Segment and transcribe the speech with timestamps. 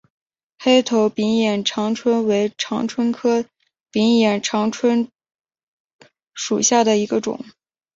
[0.57, 3.45] 黑头柄眼长蝽为长蝽科
[3.91, 5.07] 柄眼长蝽
[6.33, 7.45] 属下的一个种。